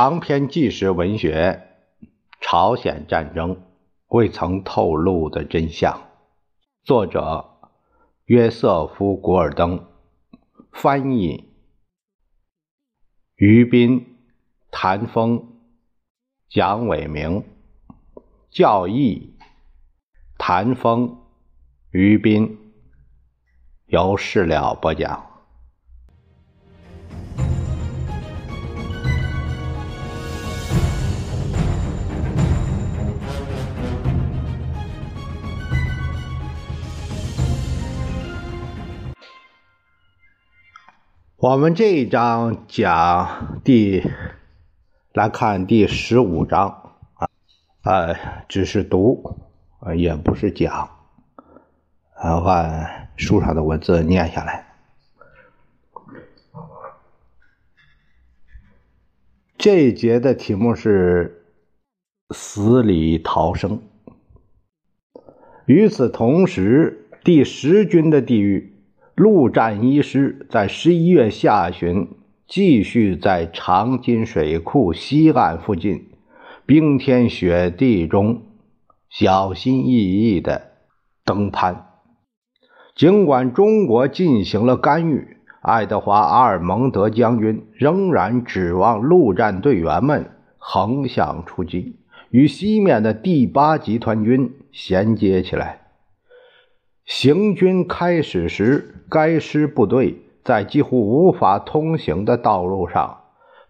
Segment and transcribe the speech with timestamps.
[0.00, 1.60] 长篇纪实文学
[2.40, 3.64] 《朝鲜战争
[4.06, 5.92] 未曾透露的真相》，
[6.84, 7.58] 作者
[8.26, 9.88] 约瑟夫·古尔登，
[10.70, 11.52] 翻译
[13.34, 14.18] 于斌、
[14.70, 15.58] 谭峰、
[16.48, 17.42] 蒋伟明，
[18.50, 19.36] 教义
[20.38, 21.18] 谭峰、
[21.90, 22.56] 于斌，
[23.86, 25.27] 由事了播讲。
[41.40, 44.02] 我们这一章讲第，
[45.12, 47.28] 来看第十五章啊，
[47.84, 48.16] 呃，
[48.48, 49.38] 只是读，
[49.78, 50.98] 呃，也不是讲，
[52.14, 54.66] 啊，按书上的文字念下来。
[59.56, 61.46] 这一节的题目是
[62.34, 63.80] “死里逃生”。
[65.66, 68.74] 与此同时，第十军的地狱。
[69.18, 72.08] 陆战一师在十一月下旬
[72.46, 76.10] 继续在长津水库西岸附近
[76.64, 78.42] 冰天雪地中
[79.10, 80.62] 小心翼翼地
[81.24, 81.86] 登攀。
[82.94, 91.96] 尽管中国进行了干预，爱德华·阿尔蒙德将军仍然指望陆战队员们横向出击，
[92.30, 95.87] 与西面的第八集团军衔接起来。
[97.08, 100.14] 行军开始时，该师部队
[100.44, 103.20] 在几乎无法通行的道路上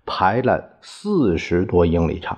[0.05, 2.37] 排了四十多英里长。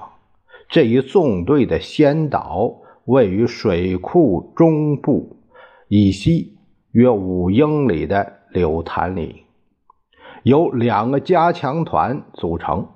[0.68, 2.70] 这一纵队的先导
[3.06, 5.38] 位于水库中部
[5.88, 6.58] 以西
[6.92, 9.44] 约五英里的柳潭里，
[10.42, 12.86] 由两个加强团组成：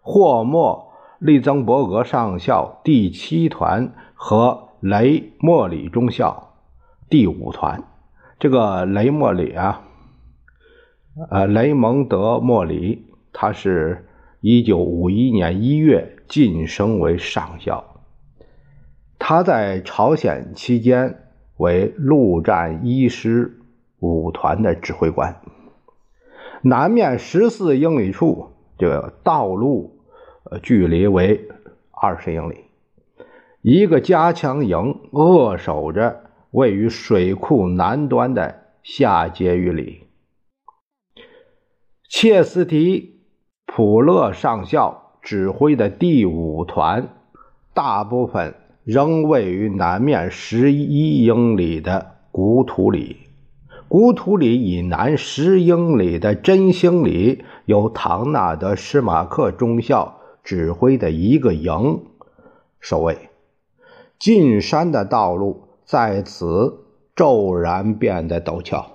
[0.00, 6.52] 霍莫利曾伯格上校第七团和雷莫里中校。
[7.10, 7.84] 第五团，
[8.40, 9.84] 这个雷莫里啊，
[11.30, 14.08] 呃，雷蒙德·莫里，他是
[14.40, 18.02] 一九五一年一月晋升为上校。
[19.18, 21.28] 他在朝鲜期间
[21.58, 23.60] 为陆战一师
[24.00, 25.40] 五团的指挥官。
[26.62, 30.00] 南面十四英里处，这个道路
[30.50, 31.48] 呃距离为
[31.90, 32.64] 二十英里，
[33.60, 36.23] 一个加强营扼守着。
[36.54, 40.04] 位于水库南端的下碣隅里，
[42.08, 43.16] 切斯提
[43.66, 47.08] 普勒上校指挥的第五团，
[47.74, 48.54] 大部分
[48.84, 53.16] 仍位于南面十一英里的古土里。
[53.88, 62.04] 古土里以南十英里的真星里，由唐纳德·施马克中校指挥的一个营
[62.78, 63.30] 守卫。
[64.20, 65.63] 进山的道路。
[65.94, 66.80] 在此
[67.14, 68.94] 骤然变得陡峭。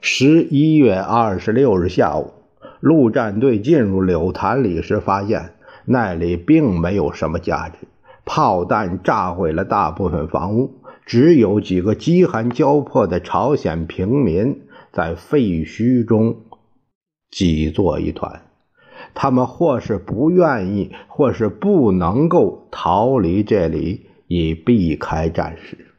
[0.00, 2.32] 十一月二十六日下午，
[2.80, 5.52] 陆战队进入柳潭里时，发现
[5.84, 7.86] 那里并没有什么价值。
[8.24, 10.70] 炮弹炸毁了大部分房屋，
[11.04, 14.62] 只有几个饥寒交迫的朝鲜平民
[14.92, 16.36] 在废墟中
[17.30, 18.40] 挤作一团。
[19.12, 24.06] 他们或是不愿意，或是不能够逃离这里。
[24.32, 25.89] 以避开战事。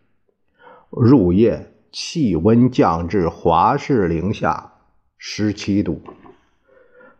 [1.04, 4.74] 入夜，气温降至华氏零下
[5.18, 6.00] 十七度，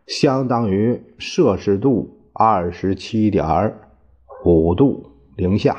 [0.06, 3.80] 相当于摄氏度二十七点
[4.46, 5.76] 五度零下。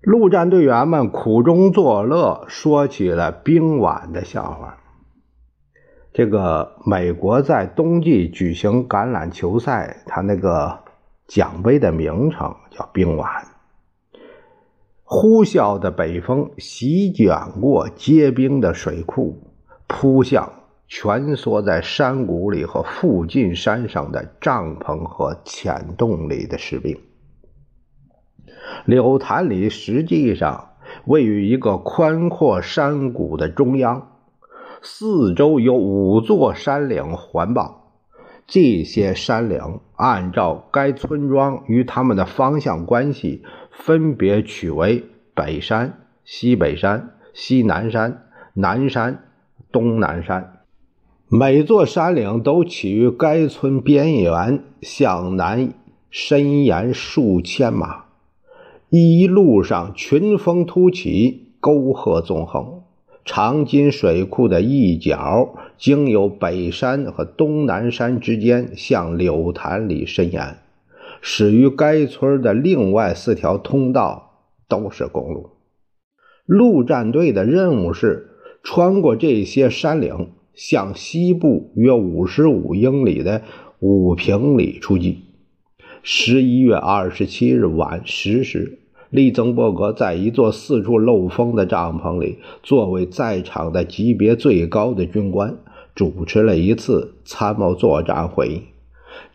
[0.00, 4.78] 陆战队员们苦中作乐，说起了冰碗的笑话。
[6.12, 10.80] 这个美国在冬季举行橄榄球赛，他那个。
[11.28, 13.46] 奖杯的名称叫冰碗。
[15.14, 19.52] 呼啸的北风席卷过结冰的水库，
[19.86, 20.50] 扑向
[20.88, 26.98] 蜷缩在山谷里和附近山上的帐篷和浅洞里的士兵。
[28.86, 30.70] 柳潭里实际上
[31.04, 34.12] 位于一个宽阔山谷的中央，
[34.80, 37.80] 四周有五座山岭环抱。
[38.46, 45.02] 这些山岭按照该村庄与他们的方向关系，分别取为
[45.34, 49.24] 北山、西北山、西南山、南山、
[49.72, 50.60] 东南山。
[51.28, 55.72] 每座山岭都起于该村边缘，向南
[56.10, 58.04] 伸延数千码，
[58.90, 62.82] 一路上群峰突起，沟壑纵横，
[63.24, 70.58] 长津水库的一角经由北山和东南山之间向柳潭里伸延，
[71.24, 75.50] 始于该村的另外四条通道都是公路。
[76.44, 78.28] 陆战队的任务是
[78.62, 83.42] 穿过这些山岭，向西部约五十五英里的
[83.78, 85.20] 五平里出击。
[86.02, 88.80] 十一月二十七日晚十时。
[89.08, 95.54] 利曾伯格在一座四处漏风的帐篷里，作为在场的级别最高的军官，
[95.94, 98.62] 主持了一次参谋作战会议。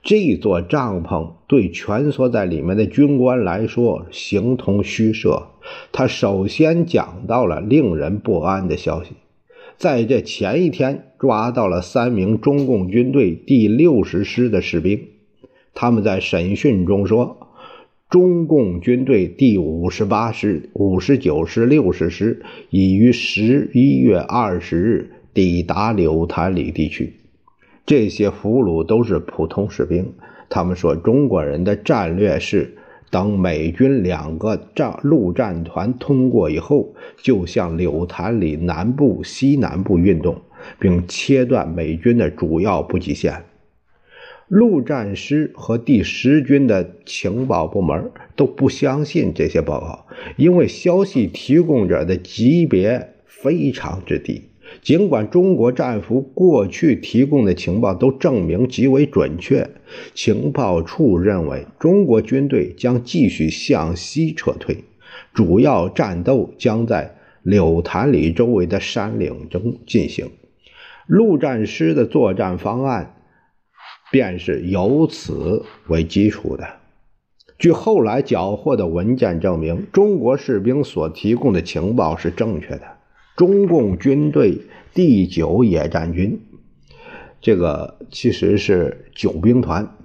[0.08, 5.48] 这座帐篷对蜷缩在里面的军官来说形同虚设。
[5.92, 9.16] 他首先讲到了令人不安的消息：
[9.76, 14.98] 在这前一天，抓到了三名中共军队第六十师的士兵。
[15.74, 17.44] 他们在审讯中说。
[18.10, 27.17] 中共军队第五十八师、五十九师、六十师已于十一月二十日抵达柳潭里地区。
[27.88, 30.14] 这些俘虏都是普通士兵。
[30.50, 32.76] 他们说，中国人的战略是
[33.10, 40.42] 等美军两个战陆战团通过以后，就向柳潭里南部、西南部运动，
[40.80, 43.44] 并切断美军的主要补给线。
[44.50, 50.06] 陆战师和第十军的情报部门都不相信这些报告，
[50.36, 54.47] 因为消息提供者的级别非常之低。
[54.82, 59.70] 尽管中国战俘过去提供的情报都证明极为准确，
[60.14, 64.84] 情报处认为中国军队将继续向西撤退，
[65.34, 70.30] 主要战斗将在柳潭里周围的山岭中进行。
[71.08, 73.14] 陆战师的作战方案。
[74.10, 76.66] 便是由此为基础的。
[77.60, 82.97] 据后来缴获的文件证明，中国士兵所提供的情报是正确的。
[83.38, 84.64] 中共军队
[84.96, 86.42] 第九野战军，
[87.40, 89.96] 这个其实是九兵团。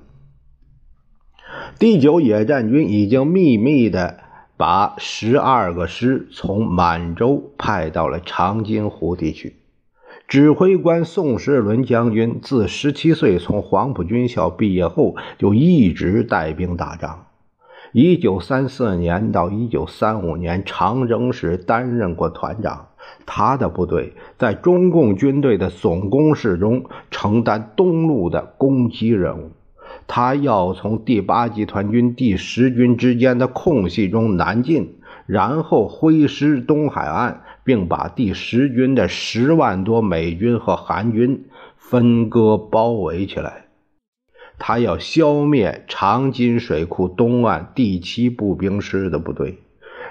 [1.78, 4.18] 第九野战军已经秘密的
[4.58, 9.56] 把十二个师从满洲派到了长津湖地区。
[10.28, 17.28] 指挥官宋时轮将军自十七岁从黄埔军校毕业后，就一直带兵打仗。
[17.92, 22.88] 一九三四年到一九三五年长征时担任过团长。
[23.26, 29.50] 他的部队在中共军队的总攻势中承担东路的攻击任务。
[30.06, 34.96] 他要从第八集团军第十军之间的空隙中南进，
[35.26, 37.42] 然后挥师东海岸。
[37.64, 41.44] 并把第十军的十万多美军和韩军
[41.76, 43.66] 分割包围起来。
[44.58, 49.60] 他要消灭长津水库东岸第七步兵师的部队，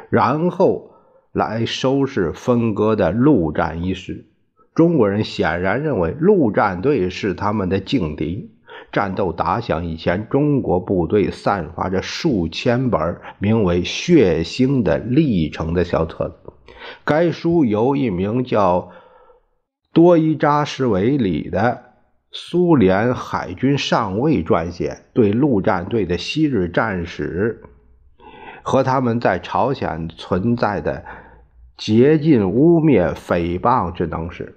[0.09, 0.90] 然后
[1.31, 4.25] 来收拾分割的陆战一师。
[4.73, 8.51] 中国人显然认为陆战队是他们的劲敌。
[8.91, 16.53] 战斗打响以前，中国部队散发着数千本名为《血腥的历程》的小册子。
[17.05, 18.91] 该书由一名叫
[19.93, 21.83] 多伊扎什维里的
[22.31, 27.61] 苏联海军上尉撰写，对陆战队的昔日战史
[28.63, 31.05] 和他们在朝鲜存在的
[31.81, 34.55] 竭尽污蔑、诽谤之能事。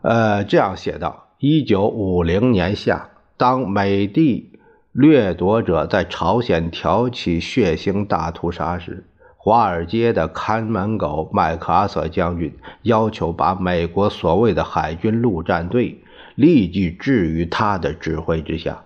[0.00, 4.58] 呃，这样写道：一九五零年夏，当美帝
[4.90, 9.06] 掠夺者在朝鲜挑起血腥大屠杀时。
[9.36, 16.02] 华尔街的看门狗麦克阿瑟将军要求把美国所谓的海军陆战队
[16.34, 18.82] 立即置于他的指挥之下。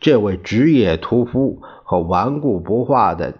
[0.00, 3.34] 这位职业屠夫和顽固不化的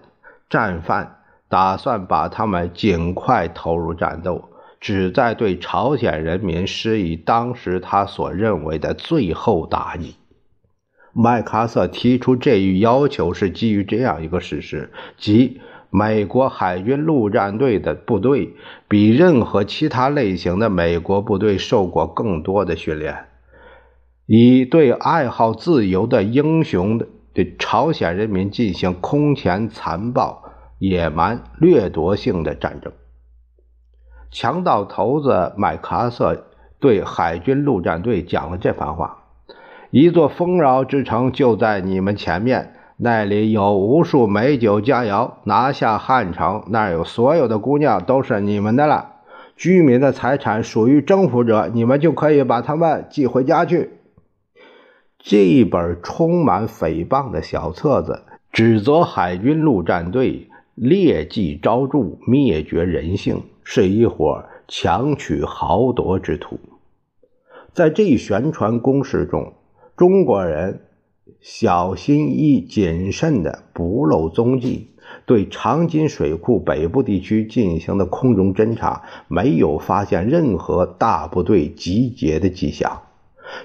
[0.48, 4.44] 战犯打算把他们尽快投入战斗，
[4.80, 10.16] 旨在对朝鲜人民施以当时他所认为的最后打击。
[11.12, 15.60] 麦克阿瑟提出这一要求是基于这样一个事实，即。
[15.96, 18.56] 美国海军陆战队的部队
[18.88, 23.26] 比任何其他类型的美国部队受过更多的训练，
[24.26, 30.44] 以对爱好自由的英雄的对朝鲜人民进行空前残暴、
[30.78, 32.92] 野蛮、掠夺性的战争。
[34.30, 36.46] 强盗头子麦克阿瑟
[36.80, 39.24] 对海军陆战队讲了这番话
[39.90, 49.14] ：“一座丰饶之城就在你们前面。”那里有无数美酒佳肴，拿下汉城，那儿有所有的姑娘都是你们的了。
[49.56, 53.93] 居民的财产属于征服者，你们就可以把他们寄回家去。
[55.26, 66.60] 这一本充满诽谤的小册子，指责海军陆战队劣迹昭著，灭绝人性，是一伙强取豪夺之徒。
[67.72, 69.54] 在这一宣传攻势中，
[69.96, 70.82] 中国人
[71.40, 74.90] 小心翼翼谨慎地不露踪迹，
[75.24, 83.00] 对长津水库北部地区进行的空中侦察，没有发现任何大部队集结的迹象。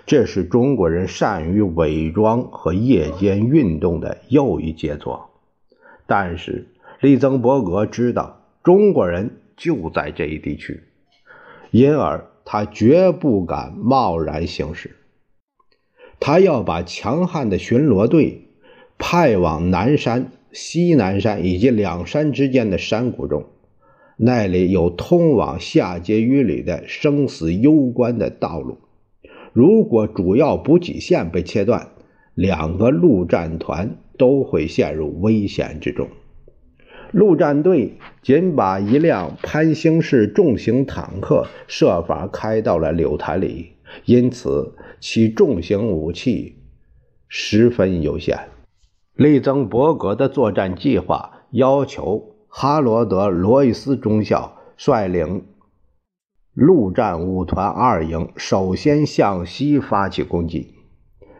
[0.06, 5.30] 这是中国人善于伪装和夜间运动的又一杰作。
[6.08, 6.68] 但是，
[7.00, 10.84] 利曾伯格知道中国人就在这一地区，
[11.72, 12.26] 因而。
[12.52, 14.96] 他绝不敢贸然行事，
[16.20, 18.48] 他要把强悍的巡逻队
[18.98, 23.46] 派往南山、西南山以及两山之间的山谷中，
[24.18, 28.80] 那里有通往下碣隅里的生死攸关的道路。
[29.54, 31.88] 如果主要补给线被切断，
[32.36, 36.08] 两个陆战团都会陷入危险之中。
[37.12, 43.72] 陆战队仅把一辆潘兴式重型坦克设法开到了柳潭里，
[44.06, 46.58] 因此其重型武器
[47.28, 48.38] 十分有限。
[49.16, 55.44] 利曾伯格的作战计划要求哈罗德·罗伊斯中校率领
[56.60, 60.74] 陆战五团二营首先向西发起攻击。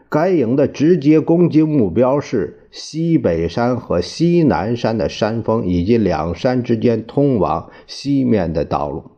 [0.08, 9.10] 该营的直接攻击目标是西北山和西南山的山峰，以及两山之间通往西面的道路。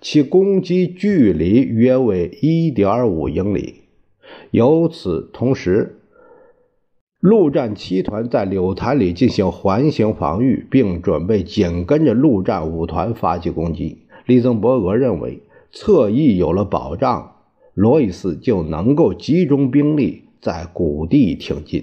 [0.00, 3.82] 其攻击距离约为1.5英里。
[4.52, 5.98] 由此同时，
[7.18, 14.03] 陆战七团在柳潭里进行环形防御，并准备紧跟着陆战五团发起攻击。
[14.26, 15.40] 利曾伯格认为，
[15.70, 17.32] 侧翼有了保障。
[17.74, 21.82] 罗伊斯就能够集中兵力在谷地挺进。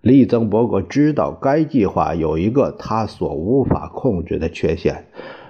[0.00, 5.06] 利曾伯格知道该计划有一个他所无法控制的缺陷：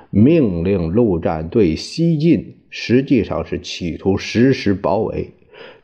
[0.08, 5.32] 命令陆战队西进，实际上是企图实施包围。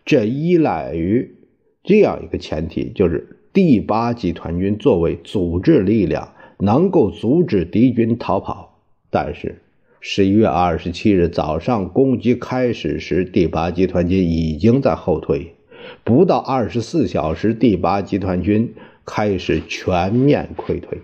[0.06, 1.36] 这依赖于
[1.82, 8.78] 这样一个前提，就是第八集团军作为组织力量，能够阻止敌军逃跑。
[9.10, 9.60] 但是。
[10.06, 15.54] 十一月二十七日早上，攻击开始时，第八集团军已经在后退。
[16.04, 18.74] 不到二十四小时，第八集团军
[19.06, 21.00] 开始全面溃退。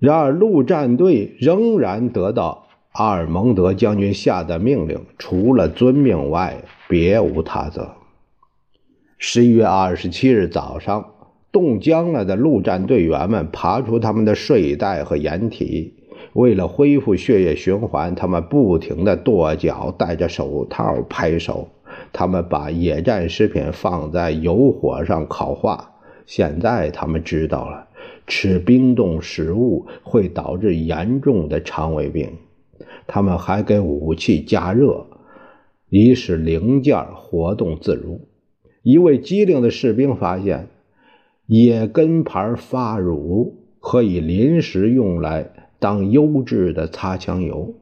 [0.00, 7.92] 然而，陆战队仍然得到阿尔蒙德将军下的命令，除了遵命外，别无他责。
[9.18, 11.12] 十一月二十七日早上，
[11.52, 15.94] 冻僵了的陆战队员们爬出他们的睡袋和掩体。
[16.34, 21.68] 为了恢复血液循环，他们不停地跺脚，戴着手套拍手。
[22.12, 25.90] 他们把野战食品放在油火上烤化。
[26.24, 27.88] 现在他们知道了，
[28.26, 32.30] 吃冰冻食物会导致严重的肠胃病。
[33.06, 35.06] 他们还给武器加热，
[35.90, 38.20] 以使零件活动自如。
[38.82, 40.68] 一位机灵的士兵发现，
[41.46, 45.51] 野根牌发乳可以临时用来。
[45.82, 47.74] 当优质的擦枪油。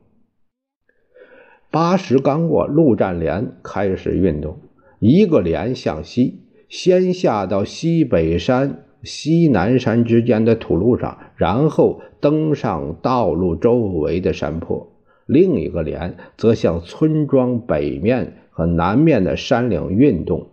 [1.71, 4.57] 八时刚过，陆战连开始运动，
[4.99, 6.41] 一个连向西，
[6.71, 14.89] 先下到西北山、西南山之间的土路上，然后登上道路周围的山坡；
[15.27, 20.47] 另一个连则向村庄北面和南面的山岭运动，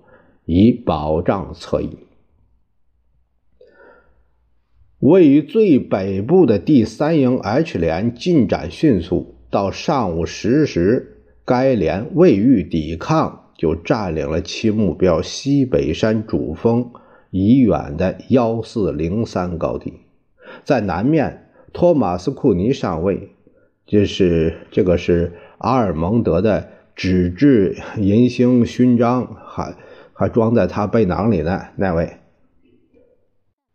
[0.44, 2.07] 以保障侧翼。
[5.08, 16.92] 位于最北部的第三营 H 连进展迅速，到上午十时，该连未遇抵抗，就占领了其目标西北山主峰
[17.32, 19.94] 以远的幺四零三高地。
[20.66, 23.30] 在南面，托马斯库尼上尉，
[23.86, 29.74] 就是这个是阿尔蒙德的纸质银星勋章，还
[30.12, 32.17] 还装在他背囊里呢，那位。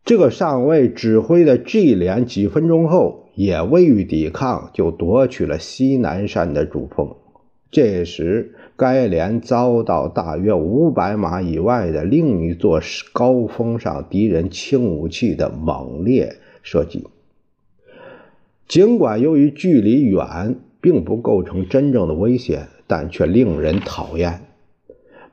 [0.04, 7.14] 这个上尉指挥的 G 连几分钟后也未予抵抗，就夺取了西南山的主峰。
[7.70, 12.80] 这时，该连遭到大约五百码以外的另一座
[13.12, 17.06] 高峰上敌人轻武器的猛烈射击。
[18.66, 24.40] 尽管由于距离远，并不构成真正的威胁，但却令人讨厌。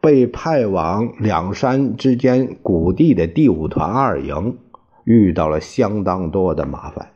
[0.02, 4.58] 被派往两山之间谷地的第五团二营
[5.04, 7.10] 遇到了相当多的麻烦。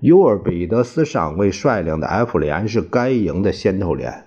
[0.00, 4.24] 尤尔彼得斯上尉率领的 F 连是该营的先头连，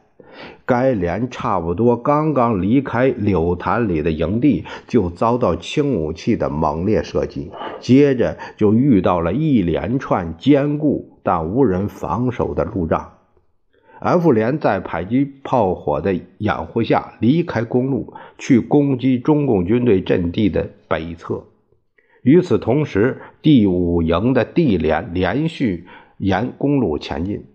[0.66, 13.13] 该连差不多刚刚离开柳潭里的营地，就遭到轻武器的猛烈射击，接着就遇到了一连串坚固但无人防守的路障。
[14.04, 21.46] F 连在迫击炮火的掩护下离开公路，去攻击中共军队阵地的北侧。
[22.22, 27.46] 与此同时，第五营的 D 连连续沿公路前进。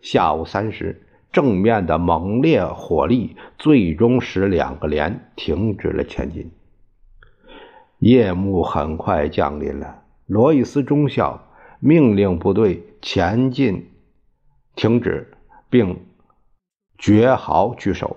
[0.00, 1.02] 下午三时。
[1.30, 6.50] 正面的猛烈火力最终使两个连停止了前进。
[7.98, 11.46] 夜幕很快降临了，罗伊斯中校
[11.80, 13.90] 命令部队前进
[14.74, 15.34] 停止，
[15.70, 16.00] 并
[16.96, 18.16] 绝壕据守。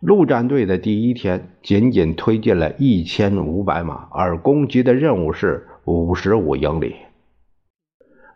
[0.00, 6.96] 陆战队的第一天仅仅推进了一千五百码，而攻击的任务是五十五英里。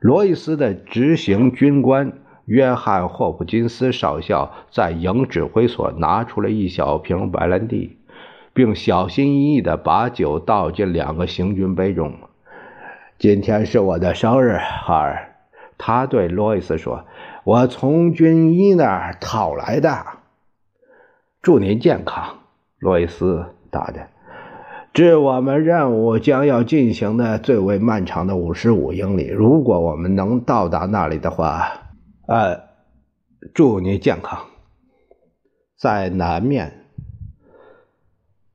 [0.01, 2.13] 罗伊斯的执行军官。
[2.49, 7.99] 约翰·霍普金斯少校在营指挥所拿出了一小瓶白兰地，
[8.55, 12.15] 并小心翼翼地把酒倒进两个行军杯中。
[13.19, 15.35] 今天是我的生日，哈尔，
[15.77, 17.05] 他对罗伊斯说
[17.49, 20.05] ：“我从军医那儿讨来的。”
[21.41, 22.41] 祝您健康，
[22.79, 24.09] 罗伊斯答着。
[24.93, 31.73] 致我们任务将要进行的最为漫长的五十五英里，如果我们能到达那里的话。
[32.27, 32.65] 呃，
[33.55, 34.41] 祝您健康。
[35.75, 36.85] 在南面，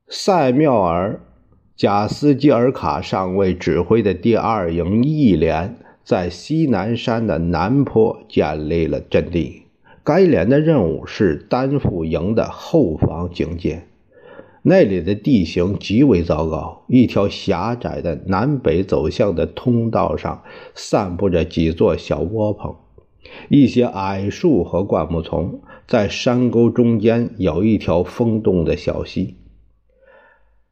[0.06, 1.14] 塞缪尔·
[1.74, 9.62] 贾斯基尔卡上尉指挥的第二营一连在西南山的南坡建立了阵地。
[10.04, 13.84] 该连的任务是担负营的后方警戒。
[14.60, 20.42] 那里的地形极为糟糕，一条狭窄的南北走向的通道上
[20.74, 22.74] 散布着几座小窝棚。
[23.48, 29.36] 一些矮树和灌木丛，在山沟中间有一条风洞的小溪。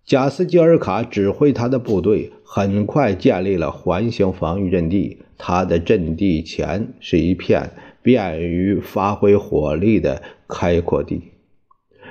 [0.05, 5.19] 贾斯基尔卡指挥他的部队，很快建立了环形防御阵地。
[5.39, 7.71] 他的阵地前是一片
[8.03, 11.33] 便于发挥火力的开阔地，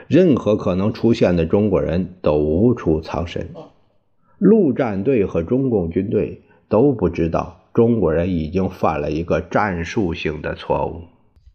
[0.07, 3.49] 任何可能出现的中国人都无处藏身。
[4.37, 7.57] 陆战队和中共军队都不知道。
[7.73, 11.03] 中国人已经犯了一个战术性的错误，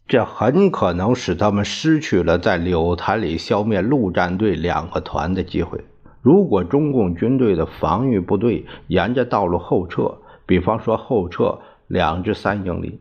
[0.09, 5.81] 这很可能使他们失去了在柳潭里消灭陆战队两个团的机会。
[6.27, 10.13] 如果中共军队的防御部队沿着道路后撤，
[10.45, 12.99] 比方说后撤两至三英里，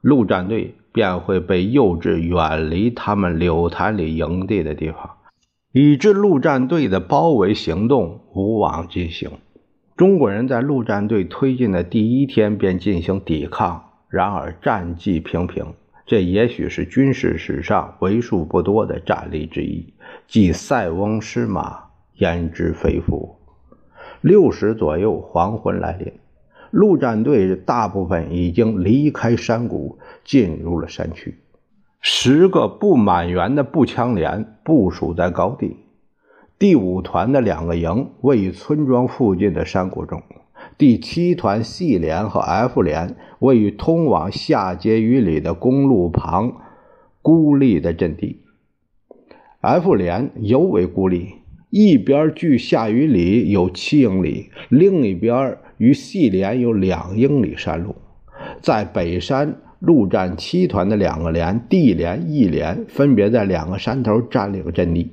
[0.00, 5.10] 陆战队便会被诱至远离他们柳潭里营地的地方，
[5.74, 9.30] 以致陆战队的包围行动无望进行。
[9.94, 15.66] 中国人在陆战队推进的第一天便进行抵抗，然而战绩平平。
[16.06, 19.92] 这也许是军事史上为数不多的战例之一。
[20.26, 21.87] 即塞翁失马，
[22.18, 23.36] 焉知非福。
[24.20, 26.12] 六时左右，黄昏来临，
[26.70, 31.38] 陆战队大部分已经离开山谷，进入了山区。
[32.00, 35.76] 十个不满员的步枪连部署在高地。
[36.58, 40.22] 第五团的两个营位于村庄附近的山谷中，
[40.76, 46.60] 第七团 C 连和 F 连位于通往下碣隅里的公路旁
[47.22, 48.42] 孤立的阵地。
[49.60, 51.34] F 连尤为孤立，
[51.70, 57.96] 一边距夏雨里有七英里，另一边与 C 连有两英里山路。
[58.62, 65.12] 在北山陆战七团的两个连 D 连、E 连分别在两个山头占领阵地。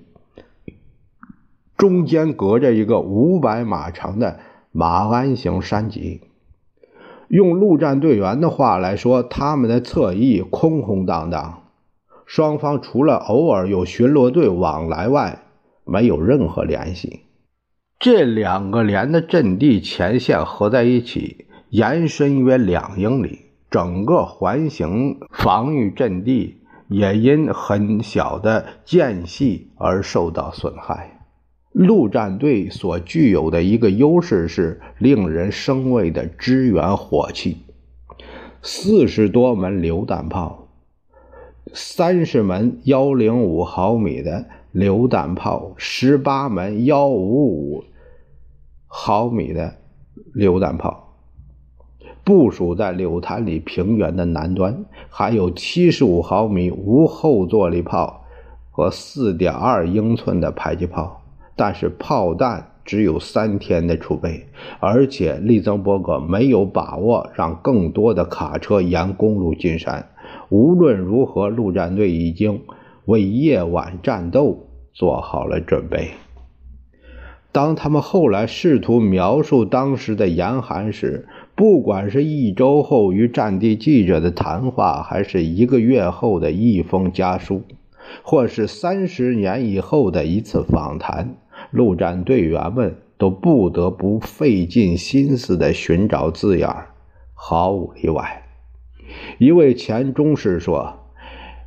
[1.75, 4.39] 中间隔着一个五百码长的
[4.71, 6.21] 马鞍形山脊。
[7.27, 11.63] 用陆战队员的话来说，他们的侧翼空空荡荡，
[12.25, 15.44] 双方除了偶尔有巡逻队往来外，
[15.85, 17.21] 没有任何联系。
[17.99, 23.39] 这两个连的阵地前线合在一起，延伸约两英里，
[23.71, 31.11] 整个环形防御阵地也因很小的间隙而受到损害。
[31.71, 37.57] 陆战队所具有的一个优势是令人生畏的支援火器：
[38.61, 40.69] 四十多门榴弹炮，
[41.73, 47.85] 三十门幺零五毫米的榴弹炮，十八门幺五五
[48.87, 49.73] 毫米的
[50.33, 51.15] 榴弹炮，
[52.25, 58.25] 部署在柳潭里平原的南端，还有七十五毫米无后坐力炮
[58.69, 61.21] 和四点二英寸的迫击炮。
[61.55, 64.45] 但是炮弹只有三天的储备，
[64.81, 70.09] 而且利曾伯格没有把握让更多的卡车沿公路进山。
[70.49, 72.61] 无论如何，陆战队已经
[73.05, 74.64] 为夜晚战斗
[74.95, 76.09] 做好了准备。
[77.51, 87.61] 当他们后来试图描述当时的严寒时，不管是一周后与战地记者的谈话，还是一个月后的一封家书，
[88.23, 91.37] 或是三十年以后的一次访谈，
[91.71, 96.67] 陆战队员们都不得不费尽心思地寻找字眼
[97.33, 98.43] 毫无例外。
[99.37, 100.93] 一位前中士说：“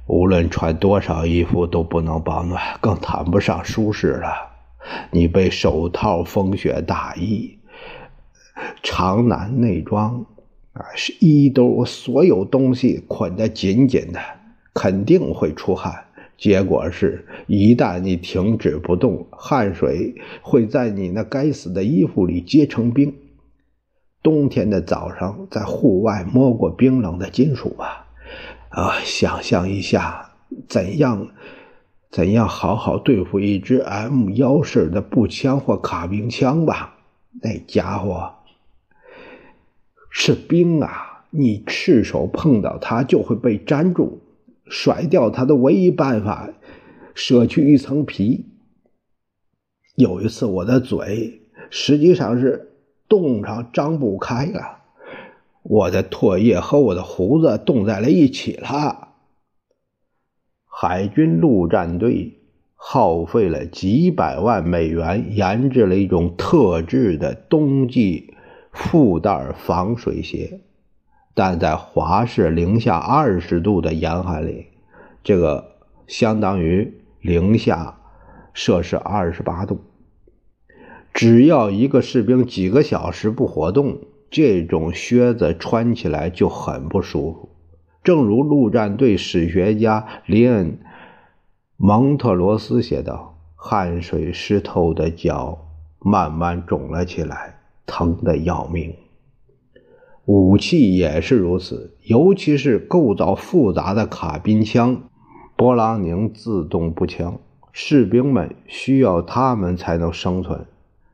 [0.09, 4.31] 无论穿多少衣服都不能保暖，更谈不上舒适了。
[5.11, 7.59] 你被手套、风雪大衣、
[8.83, 10.25] 长男内装
[10.73, 14.19] 啊，是衣兜，所有东西捆得紧紧的，
[14.73, 16.05] 肯定会出汗。
[16.39, 23.15] 结果是，一旦你停止不动，汗水会在你那该死的衣服里结成冰。”
[24.23, 28.07] 冬天的早上，在户外摸过冰冷的金属吧？
[28.71, 30.31] 啊，想象一下，
[30.69, 31.29] 怎样，
[32.11, 36.95] 怎样好好对付一支 M 幺式的步枪或卡宾枪吧？
[37.43, 38.35] 那家伙
[40.11, 41.25] 是冰啊！
[41.31, 44.21] 你赤手碰到它就会被粘住，
[44.67, 46.49] 甩掉它的唯一办法，
[47.15, 48.47] 舍去一层皮。
[49.95, 52.67] 有一次，我的嘴实际上是。
[53.11, 54.78] 冻上张不开了，
[55.63, 59.09] 我的唾液和我的胡子冻在了一起了。
[60.65, 62.39] 海军陆战队
[62.75, 68.35] 耗费了几百万美元研制了一种特制的冬季
[68.71, 70.61] 腹带防水鞋，
[71.35, 74.67] 但在华氏零下二十度的严寒里，
[75.25, 75.73] 这个
[76.07, 77.99] 相当于零下
[78.55, 79.81] 摄氏二十八度。
[81.13, 83.99] 只要一个士兵几个小时不活动，
[84.31, 87.49] 这种靴子穿起来就很不舒服。
[88.05, 90.73] 正如陆战队史学家林恩·
[91.77, 95.59] 蒙特罗斯写道：“汗水湿透的脚
[96.01, 98.95] 慢慢肿了起来，疼得要命。”
[100.25, 105.03] 武器也是如此，尤其是构造复杂的卡宾枪、
[105.57, 107.41] 勃朗宁自动步枪，
[107.73, 110.67] 士兵们需要它们才能生存。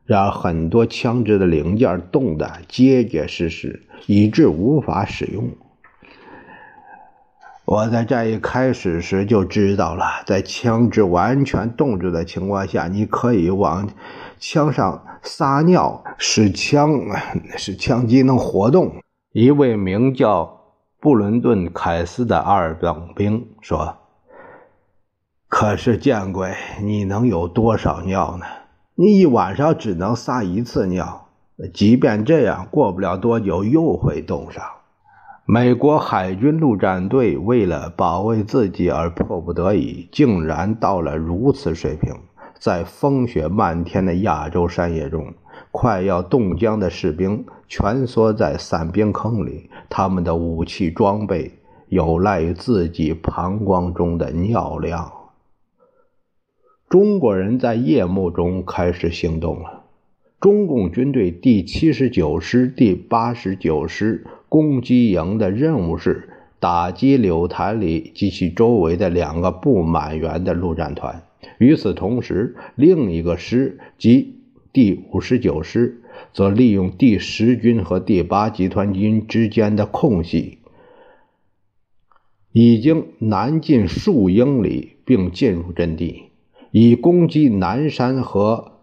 [0.05, 5.49] 让，很多枪支的零件冻得结结实实，以致无法使用。
[7.65, 13.89] 我在战役开始时就知道了，在枪支完全冻住的情况下，你可以往
[14.37, 16.99] 枪上撒尿，使枪
[17.57, 18.97] 使枪机能活动。
[19.31, 20.61] 一位名叫
[20.99, 23.97] 布伦顿·凯斯的二等兵说
[25.49, 28.45] ：“可是，见鬼，你能有多少尿呢？”
[28.97, 31.27] 你一晚上只能撒一次尿，
[31.73, 34.63] 即便这样，过不了多久又会冻上。
[35.45, 42.15] 美国海军陆战队为了保卫自己而迫不得已，竟然到了如此水平。
[42.57, 45.33] 在风雪漫天的亚洲山野中，
[45.71, 51.51] 快要冻僵的士兵蜷缩在散兵坑里，他们的武器装备
[51.89, 55.11] 有赖于自己膀胱中的尿量。
[56.87, 59.83] 中国人在夜幕中开始行动了。
[60.39, 71.23] 中共军队第七十九师、第八十九师攻击营的任务是打击柳潭里及其周围的两个不满员的陆战团。
[71.57, 74.35] 与此同时，另一个师即
[74.71, 76.01] 第五十九师
[76.33, 80.59] 则利用第十军和第八集团军之间的空隙，
[82.51, 86.25] 已经南进数英里，并进入阵地。
[86.77, 88.73] 以攻击南山和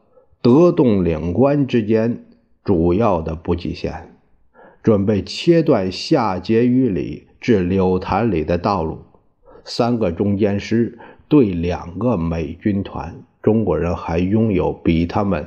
[0.41, 2.25] 德洞岭关之间
[2.65, 4.15] 主要的补给线，
[4.83, 8.97] 准备切断下碣隅里至柳潭里的道路。
[9.63, 15.47] 三个中间师对两个美军团，中国人还拥有比他们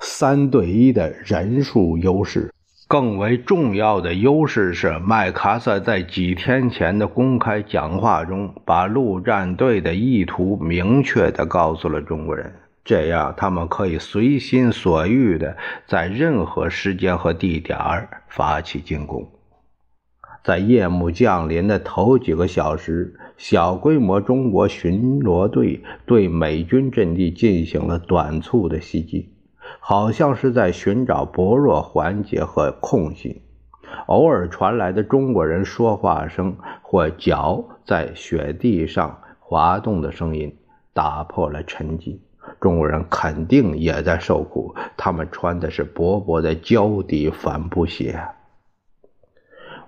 [0.00, 2.52] 三对一的人数优势。
[2.88, 15.54] 更为重要的优势是，麦克阿瑟在几天前的公开讲话中，把陆战队的意图明确地告诉了中国人，这样他们可以随心所欲地
[15.86, 17.78] 在任何时间和地点
[18.26, 19.28] 发起进攻。
[20.42, 29.34] 在夜幕降临的头几个小时，小规模中国巡逻队对美军阵地进行了短促的袭击。
[29.80, 33.42] 好像是在寻找薄弱环节和空隙，
[34.06, 40.56] 偶尔传来的中国人说话声或脚在雪地上滑动的声音
[40.92, 42.18] 打破了沉寂。
[42.60, 48.20] 中国人肯定也在受苦，他们穿的是薄薄的胶底帆布鞋。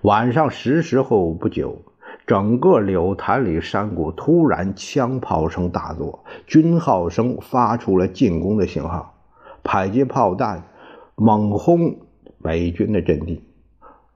[0.02, 1.82] 晚上十时后不久，
[2.26, 9.19] 整个柳潭里山谷突然枪炮声大作，军号声发出了进攻的信号，
[9.62, 10.64] 迫击炮弹
[11.14, 11.98] 猛轰
[12.38, 13.42] 美军的阵地。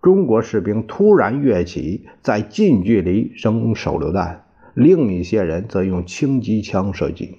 [0.02, 7.38] 中国士兵突然跃起，在近距离扔手榴弹，另一些人则用轻机枪射击。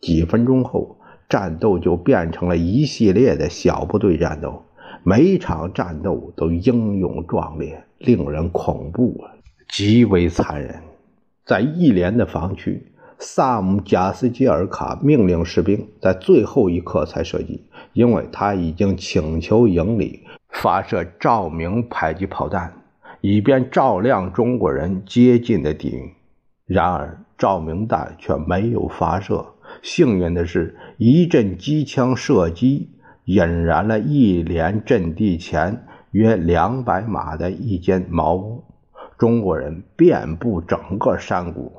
[0.00, 4.62] 几分钟后，战斗就变成了一系列的小部队战斗，
[5.02, 9.24] 每一场战斗都英勇壮烈，令人恐怖，
[9.68, 10.82] 极为残忍。
[11.44, 12.86] 在一连的防区，
[13.18, 20.22] 萨姆·贾斯基尔卡命令士兵在最后一刻才射击，因为他已经请求营里。
[20.48, 22.72] 发射照明迫击炮弹，
[23.20, 26.14] 以便照亮中国人接近的地域。
[26.64, 29.44] 然而，照明弹却没有发射。
[29.82, 32.88] 幸运的是，一阵机枪射击
[33.26, 38.64] 引燃了一连阵地前约两百码的一间茅屋。
[39.18, 41.72] 中国人遍布整个山谷，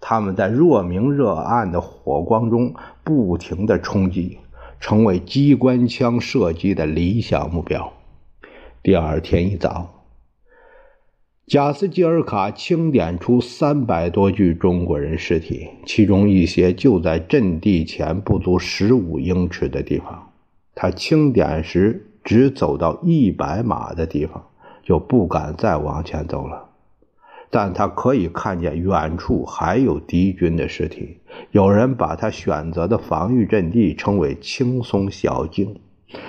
[0.00, 4.38] 他们在若明若暗的火光中不停地冲击，
[4.80, 7.92] 成为机关枪射击的理想目标。
[8.82, 10.04] 第二天一早，
[11.46, 20.30] 贾斯基尔卡清点出三百多具中国人尸体，其中一些就在阵地前不足十五英尺的地方。
[20.74, 24.46] 他清点时只走到一百码的地方，
[24.82, 26.69] 就不敢再往前走了。
[27.50, 31.18] 但他可以看见远处还有敌军的尸体。
[31.50, 35.80] 有人把他选择的防御阵地称为“轻松小径”，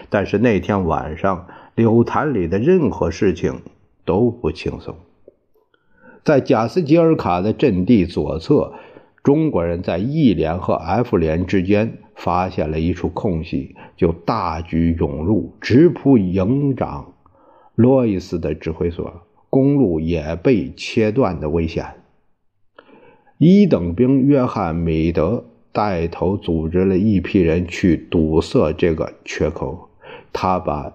[0.09, 1.47] 但是那天晚上。
[1.73, 3.61] 柳潭里的任何事情
[4.03, 4.93] 都不轻松。
[6.21, 8.73] 在贾斯吉尔卡的阵地左侧，
[9.23, 17.13] 中国人在 E 连和 F 连之间发现了一处空隙，就大举涌入，直扑营长
[17.75, 19.21] 罗伊斯的指挥所。
[19.51, 21.85] 公路也被切断的危险。
[23.37, 29.89] 一等兵约翰·米德带头组织了一批人去堵塞这个缺口，
[30.33, 30.91] 他把。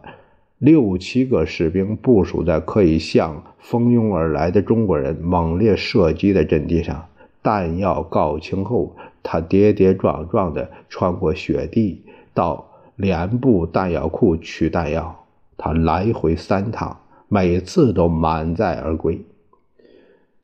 [0.59, 7.09] 六七个士兵部署在可以向蜂拥而来的中国人猛烈射击的阵地上。
[7.43, 12.01] 弹药告罄后，他跌跌撞撞地穿过雪地，
[12.33, 12.67] 到
[12.97, 15.27] 连部弹药库取弹药。
[15.59, 19.25] 他来回三趟，每次都满载而归。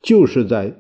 [0.00, 0.74] 就是在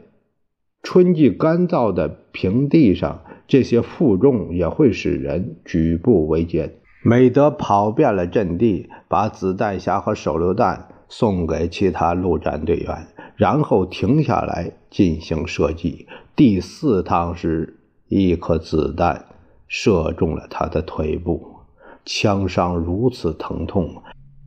[0.82, 6.74] 春季干燥的平地上，这些负重也会使人举步维艰。
[7.04, 16.06] 美德跑遍了阵地，把子弹匣和手榴弹送给其他陆战队员，然后停下来进行射击。
[16.34, 19.26] 第四趟时，一颗子弹
[19.68, 21.56] 射中了他的腿部，
[22.04, 24.02] 枪伤如此疼痛，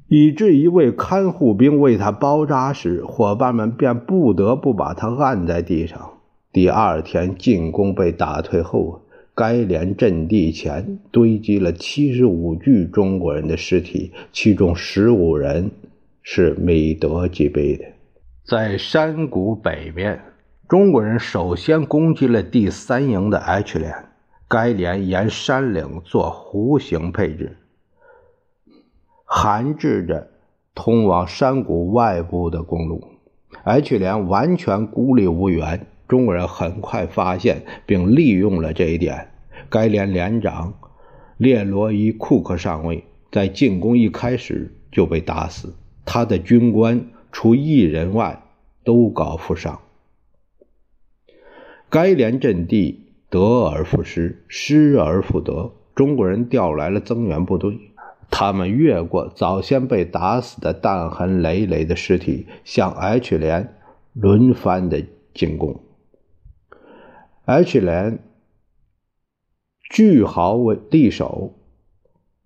[0.08, 6.12] 以致一位看护兵为他包扎时，伙伴们便不得不把他按在地上。
[6.52, 9.02] 第二天进攻被打退后。
[9.38, 15.72] 该连阵地前堆积了七十五具中国人的尸体，其中十五人
[16.22, 17.84] 是美德级别的。
[18.46, 20.22] 在山谷北面，
[20.70, 23.94] 中国人首先攻击了第三营的 H 连。
[24.48, 27.58] 该连沿山岭做弧形配置，
[29.26, 30.30] 含制着
[30.74, 33.04] 通往山谷外部的公路。
[33.64, 35.88] H 连完全孤立无援。
[36.08, 39.30] 中国人很快发现并利用了这一点。
[39.70, 40.76] 该连连长
[41.38, 45.74] 列罗伊·库克上尉在进攻一开始就被打死，
[46.06, 48.44] 他的军官除一人外
[48.84, 49.80] 都高负伤。
[51.90, 55.72] 该连阵地得而复失，失而复得。
[55.96, 57.80] 中国人调来了增援部队，
[58.30, 63.76] 他们越过早先被打死的弹痕累累的尸体，向 H 连
[64.14, 65.82] 轮番的进攻。
[67.46, 68.20] H 连
[69.90, 71.54] 据好为地守，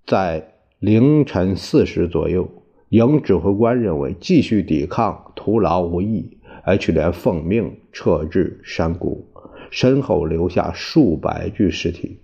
[0.06, 2.50] 在凌晨四时左右，
[2.90, 9.26] 营指挥官认为继续抵抗徒劳无益，H 连奉命撤至山谷，
[9.72, 12.20] 身后留下数百具尸体。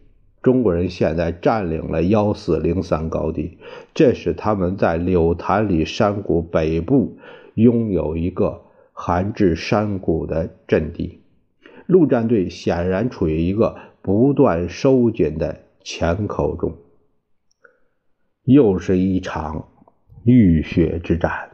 [0.46, 3.58] 中国人现在占领了幺四零三高地，
[3.96, 7.18] 这使他们在柳潭里山谷北部
[7.56, 8.62] 拥有一个
[8.94, 11.24] 含至山谷的阵地。
[11.88, 16.76] 陆战队显然处于一个不断收紧的钳口中。
[18.44, 19.70] 又是一场
[20.26, 21.50] 浴血之战。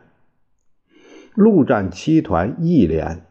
[1.33, 3.25] 陆战七团一连，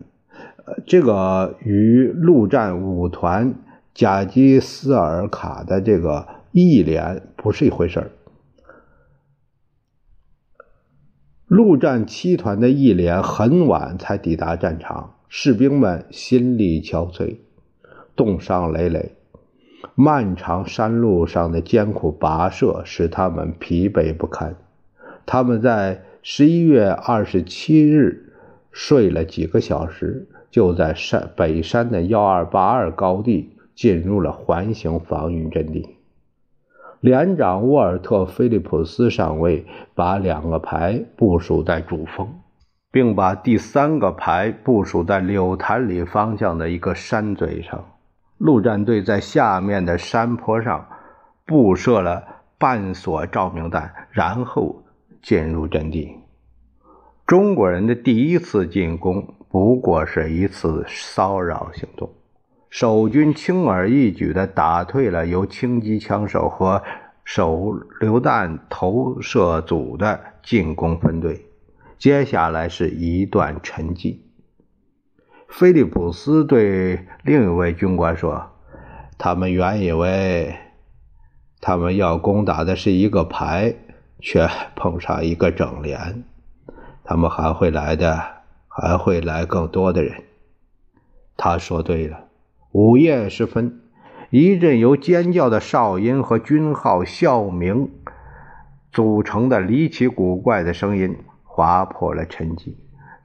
[0.64, 3.56] 呃，这个与陆战五团
[3.94, 8.10] 贾基斯尔卡的这个一连不是一回事儿。
[11.46, 15.14] 陆战七团的一连很晚才抵达战场。
[15.32, 17.36] 士兵们心力憔悴，
[18.16, 19.12] 冻伤累累。
[19.94, 24.56] 漫长山路上的艰苦跋涉使他们疲惫不堪。
[25.26, 28.32] 他们在十一月二十七日
[28.72, 35.96] 睡了几个小时，就在山北山的幺二八二高地进入了环形防御阵地。
[37.00, 39.64] 连长沃尔特·菲利普斯上尉
[39.94, 42.28] 把两个排部署在主峰，
[42.92, 47.82] 并把第三个排部署在柳潭里方向的一个山嘴上。
[48.36, 50.86] 陆战队在下面的山坡上
[51.46, 52.22] 布设了
[52.58, 54.82] 半锁照明弹，然后
[55.22, 56.14] 进入阵地。
[57.26, 62.10] 中国人的第一次进攻不过是一次骚扰行动。
[62.70, 66.82] 守军轻而易举地打退了由轻机枪手和
[67.24, 71.46] 手榴弹投射组的进攻分队。
[71.98, 74.20] 接下来是一段沉寂。
[75.48, 78.52] 菲利普斯对另一位军官说
[79.18, 80.56] ：“他们原以为
[81.60, 83.74] 他们要攻打的是一个排，
[84.20, 86.22] 却碰上一个整连。
[87.02, 88.22] 他们还会来的，
[88.68, 90.22] 还会来更多的人。”
[91.36, 92.29] 他说对了。
[92.72, 93.80] 午夜时分，
[94.30, 97.90] 一阵由尖叫的哨音和军号校鸣
[98.92, 102.76] 组成的离奇古怪的声音划破了沉寂。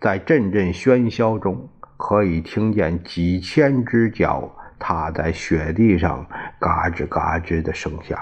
[0.02, 6.26] 在阵阵喧嚣中，可以听见几千只脚踏在雪地上
[6.60, 8.18] 嘎吱嘎吱的声响。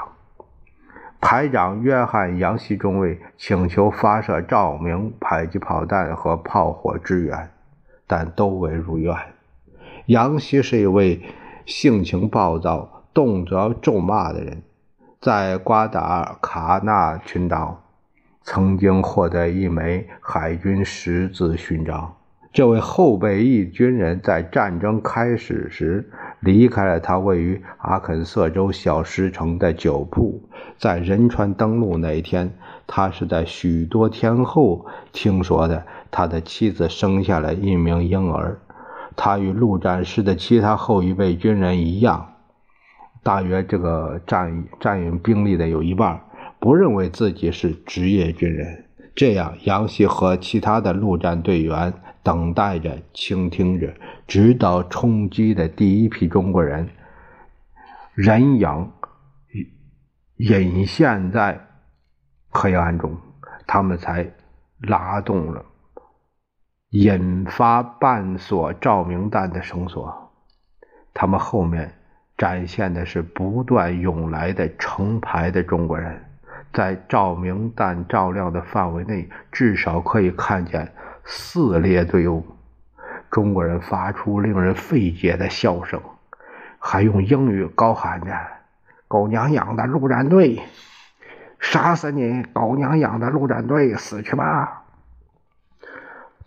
[1.22, 7.50] 排长约翰·杨希中尉请求发射照明迫击炮弹和炮火支援，
[8.06, 9.16] 但都未如愿。
[10.08, 11.22] 杨希是一位
[11.66, 14.62] 性情暴躁、动辄咒骂的人，
[15.22, 17.82] 在瓜达尔卡纳群岛
[18.42, 22.16] 曾经获得一枚海军十字勋章。
[22.52, 26.12] 这位后备役军人在战争开始时
[26.42, 30.40] 离开了他位于阿肯色州小石城的酒铺。
[30.78, 32.54] 在仁川登陆那一天，
[32.86, 35.86] 他是在许多天后听说的。
[36.12, 38.60] 他的妻子生下了一名婴儿。
[39.16, 42.34] 他与陆战师的其他后一辈军人一样，
[43.22, 46.22] 大约这个战战役兵力的有一半
[46.60, 48.86] 不认为自己是职业军人。
[49.16, 53.94] 这样，杨希和其他的陆战队员等待着、倾听着，
[54.26, 56.90] 直到冲击的第一批中国人
[58.16, 58.92] 人影
[60.38, 61.60] 隐现在
[62.50, 63.16] 黑暗中，
[63.68, 64.28] 他们才
[64.80, 65.64] 拉动了。
[66.94, 70.32] 引发半锁照明弹的绳索，
[71.12, 71.92] 他们后面
[72.38, 76.24] 展现的是不断涌来的成排的中国人，
[76.72, 82.46] 在照明弹照亮的范围内，至少可以看见四列队伍。
[83.32, 86.00] 中国人发出令人费解的笑声，
[86.78, 88.40] 还用英语高喊着
[89.10, 90.62] ：“狗娘养的陆战队，
[91.60, 92.44] 杀死你！
[92.54, 94.82] 狗娘养的陆战队，死去吧！”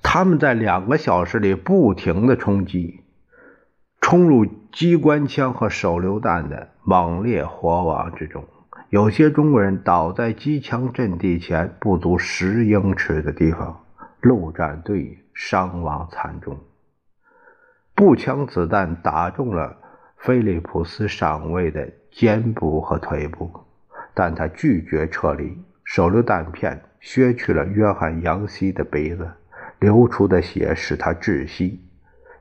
[0.02, 3.00] 他们在两个小时里不停的冲击，
[4.00, 8.44] 冲入机关枪和手榴弹的猛烈火网之中。
[8.88, 13.84] 有些中国人倒在机枪阵地前不足十英尺的地方，
[14.20, 16.58] 陆战队伤亡惨重。
[17.94, 19.76] 步枪子弹打中了
[20.18, 23.50] 菲利普斯上尉的肩部和腿部，
[24.14, 25.58] 但他拒绝撤离。
[25.82, 29.30] 手榴弹片削去了约翰·杨希的鼻子。
[29.78, 31.80] 流出的血使他窒息，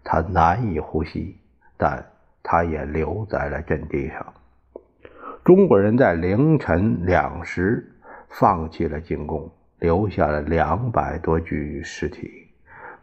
[0.04, 1.38] 他难以呼吸，
[1.78, 2.06] 但
[2.42, 4.34] 他也留在了阵地上。
[5.44, 7.86] 中国人在凌晨两时
[8.30, 12.48] 放弃了进攻，留下了两百多具尸体，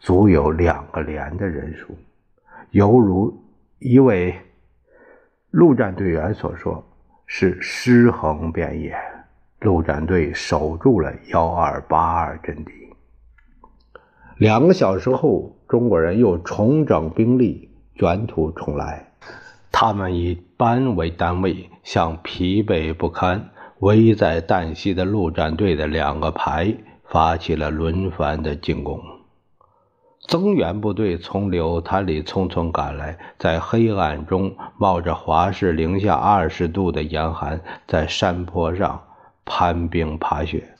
[0.00, 1.96] 足有两个连的人数。
[2.70, 3.32] 犹如
[3.78, 4.34] 一位
[5.50, 6.82] 陆战队员所说
[7.26, 8.96] ：“是尸横遍野。”
[9.60, 12.81] 陆战队守住了幺二八二阵地。
[14.42, 19.12] 两个小时后，中国人又重整兵力，卷土重来。
[19.70, 26.74] 他们以班为单位，向疲惫不堪、危在旦夕的陆战队的两个排
[27.04, 29.00] 发起了轮番的进攻。
[30.26, 39.04] 增援部队从柳潭里匆匆赶来，在黑暗中冒着华氏零下二十度的严寒，在山坡上
[39.44, 40.74] 攀冰爬雪。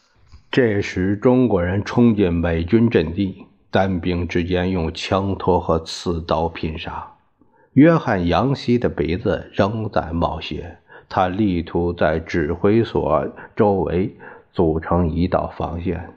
[0.51, 3.47] 这时，中国人冲进美军阵地。
[3.73, 7.14] 单兵之间用枪托和刺刀拼杀，
[7.73, 10.77] 约翰·杨希的鼻子仍在冒血。
[11.09, 14.14] 他力图在指挥所周围
[14.53, 16.11] 组成一道防线。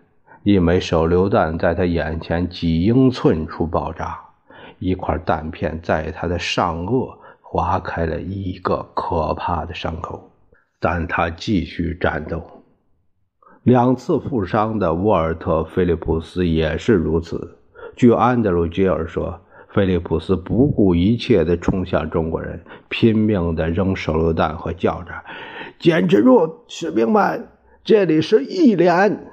[0.44, 4.20] 一枚手榴弹在他眼前几英寸处爆炸，
[4.80, 10.30] 一块弹片在他的上颚划开了一个可怕的伤口，
[10.80, 12.55] 但他继续战斗。
[13.66, 17.58] 两次负伤的沃尔特·菲利普斯也是如此。
[17.96, 19.42] 据安德鲁·吉尔说，
[19.74, 25.12] 菲利普斯不顾一切地冲向中国人，拼命地扔手榴弹和叫着
[25.82, 27.48] ：“坚持住，士兵们！
[27.84, 29.32] 这里是一连。”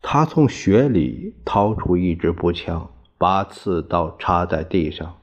[0.00, 2.88] 他从雪里掏出一支步枪，
[3.18, 5.16] 把刺刀插在地上。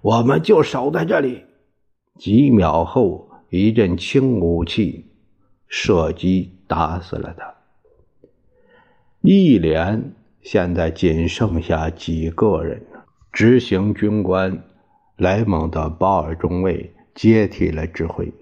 [0.00, 1.42] 我们就守在这里。
[2.18, 5.12] 几秒后，一阵轻武器
[5.68, 7.52] 射击打死了他。
[9.20, 13.04] 一连现在仅剩下几个人了。
[13.30, 14.64] 执行军官
[15.16, 18.32] 莱蒙德·鲍尔中尉接替了指挥，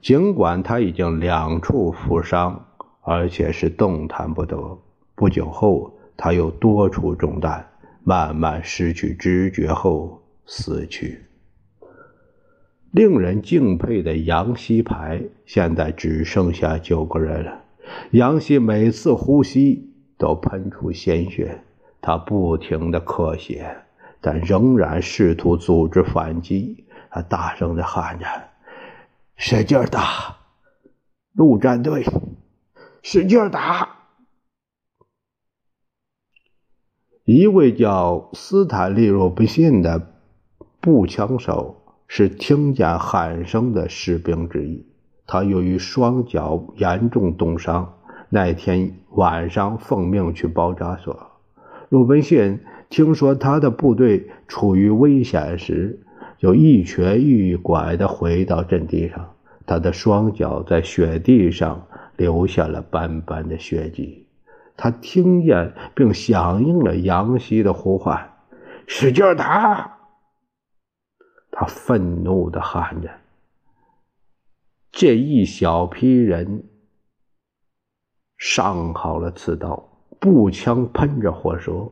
[0.00, 2.64] 尽管他已经两处负伤，
[3.02, 4.78] 而且是动弹不得。
[5.16, 7.68] 不久后，他又多处中弹，
[8.04, 11.25] 慢慢失去知觉后死去。
[12.90, 17.62] 令人敬佩的杨希牌现在只剩下九个人了。
[18.10, 21.62] 杨希每次呼吸都喷出鲜血，
[22.00, 23.84] 他不停地咳血，
[24.20, 26.84] 但仍然试图组织反击。
[27.10, 28.26] 他大声地喊着
[29.36, 30.36] ：“使劲打，
[31.32, 32.04] 陆战队，
[33.02, 33.96] 使劲打！”
[37.24, 40.14] 一位叫斯坦利·罗布信的
[40.80, 44.86] 步枪手是听见喊声的士兵之一。
[45.26, 47.94] 他由于双脚严重冻伤，
[48.28, 51.32] 那天晚上奉命去包扎所。
[51.88, 56.00] 鲁本逊听说他的部队处于危险时，
[56.38, 59.30] 就一瘸一拐地回到阵地上。
[59.66, 61.86] 他的双脚在雪地上
[62.16, 64.26] 留下了斑斑的血迹。
[64.76, 68.30] 他听见并响应了杨希的呼唤
[68.86, 69.95] ：“使劲打！”
[71.58, 73.08] 他愤怒地喊着。
[74.92, 76.64] 这一小批人
[78.36, 79.88] 上好了刺刀，
[80.20, 81.90] 步枪喷着火舌，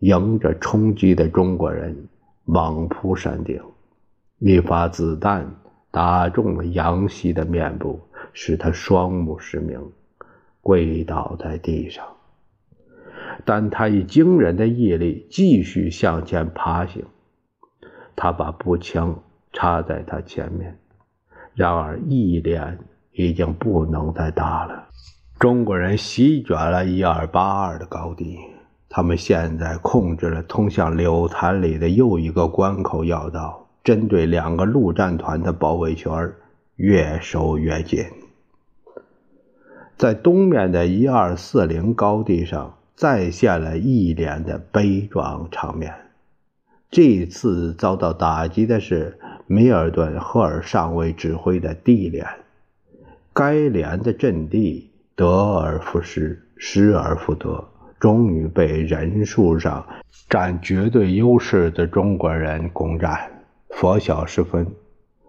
[0.00, 2.08] 迎着冲击的中国人
[2.44, 3.58] 猛扑山顶。
[4.38, 5.50] 一发子弹
[5.90, 7.98] 打中了杨希的面部，
[8.34, 9.80] 使他双目失明，
[10.60, 12.06] 跪倒在地上。
[13.46, 17.06] 但他以惊人的毅力继续向前爬行。
[18.16, 20.78] 他把步枪插在他前面，
[21.54, 22.78] 然而一连
[23.12, 24.88] 已经不能再打了。
[25.38, 28.38] 中国人席卷了一二八二的高地，
[28.88, 36.32] 他们现在控制了通向柳潭里的又一个关口要道，针对两个陆战团的包围圈
[36.76, 38.04] 越收越紧。
[39.96, 42.72] 在东面的一二四零高地上。
[42.96, 45.92] 再现了一连的悲壮场面。
[46.90, 52.26] 这次遭到打击的是米尔顿·赫尔上尉指挥的 D 连。
[53.32, 57.68] 该连的阵地得而复失，失而复得，
[58.00, 59.86] 终于被人数上
[60.28, 63.30] 占绝对优势的中国人攻占。
[63.70, 64.66] 拂晓时分，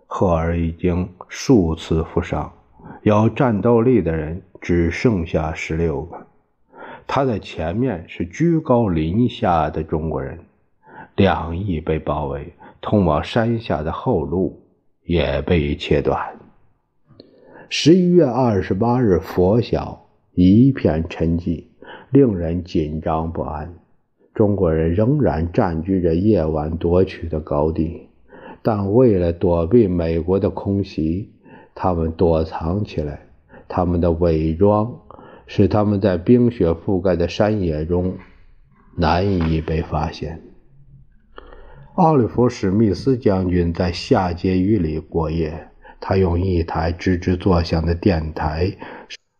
[0.06, 2.54] 赫尔已经数次负伤，
[3.02, 6.28] 有战斗力的人只剩下十六个。
[7.06, 10.40] 他的前面是居高临下的中国人，
[11.18, 14.62] 两翼被包围，通往山下的后路
[15.04, 16.18] 也被切断。
[17.68, 21.66] 十一月二十八日拂晓，一片沉寂，
[22.12, 23.74] 令人紧张不安。
[24.34, 28.08] 中国人仍然占据着夜晚夺取的高地，
[28.62, 31.34] 但为了躲避美国的空袭，
[31.76, 33.20] 他们躲藏起来，
[33.68, 34.94] 他们的伪装。
[35.50, 38.18] 使他们在冰雪覆盖的山野中
[38.98, 40.42] 难以被发现。
[41.98, 45.70] 奥利弗·史密斯将军在下碣隅里过夜，
[46.00, 48.78] 他用一台吱吱作响的电台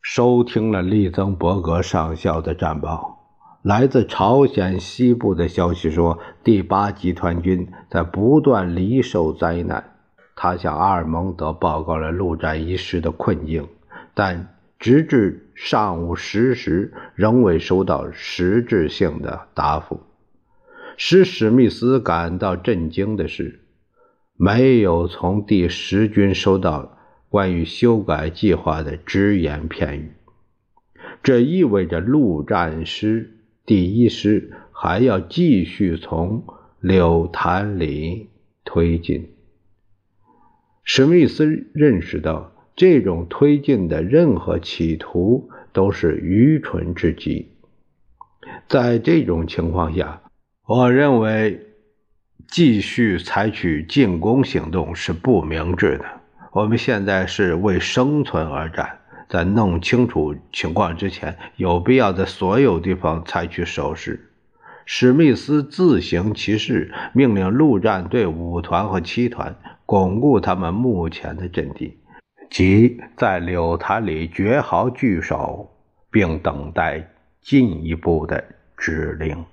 [0.02, 3.20] 收听了利曾伯格上校的战报。
[3.62, 9.92] 来自朝鲜西部的消息说，第八集团军在不断离受灾难。
[10.36, 13.68] 他向阿尔蒙德报告了陆战一师的困境，
[14.16, 14.54] 但。
[14.80, 20.00] 直至上午十时，仍未收到实质性的答复。
[20.98, 23.62] 使史密斯感到震惊的是，
[24.36, 26.98] 没有从第十军收到
[27.30, 30.12] 关于修改计划的只言片语。
[31.24, 36.44] 这意味着陆战师第一师还要继续从
[36.82, 38.28] 柳潭里
[38.66, 39.30] 推进。
[40.84, 42.52] 史密斯认识到。
[42.78, 47.48] 这种推进的任何企图都是愚蠢至极。
[48.70, 50.22] 在这种情况下，
[50.68, 51.66] 我认为
[52.46, 56.04] 继续采取进攻行动是不明智的。
[56.52, 59.00] 我们现在是为生存而战，
[59.30, 64.30] 在弄清楚情况之前，有必要在所有地方采取守势。
[64.86, 69.56] 史密斯自行其事，命令陆战队五团和七团
[69.86, 71.98] 巩固他们目前的阵地，
[72.50, 75.72] 即在柳潭里绝好据守，
[76.12, 77.10] 并等待
[77.42, 78.44] 进一步的
[78.76, 79.46] 指令。